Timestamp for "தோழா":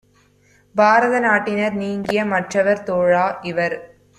2.83-3.25